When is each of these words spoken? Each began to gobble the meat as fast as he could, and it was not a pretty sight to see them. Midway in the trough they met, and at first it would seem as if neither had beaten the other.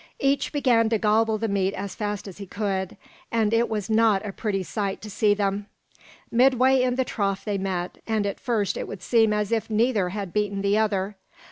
Each 0.17 0.51
began 0.51 0.89
to 0.89 0.97
gobble 0.97 1.37
the 1.37 1.47
meat 1.47 1.75
as 1.75 1.93
fast 1.93 2.27
as 2.27 2.39
he 2.39 2.47
could, 2.47 2.97
and 3.31 3.53
it 3.53 3.69
was 3.69 3.87
not 3.87 4.25
a 4.25 4.31
pretty 4.33 4.63
sight 4.63 4.99
to 5.03 5.11
see 5.11 5.35
them. 5.35 5.67
Midway 6.31 6.81
in 6.81 6.95
the 6.95 7.05
trough 7.05 7.45
they 7.45 7.59
met, 7.59 7.99
and 8.07 8.25
at 8.25 8.39
first 8.39 8.77
it 8.77 8.87
would 8.87 9.03
seem 9.03 9.31
as 9.31 9.51
if 9.51 9.69
neither 9.69 10.09
had 10.09 10.33
beaten 10.33 10.63
the 10.63 10.75
other. 10.75 11.17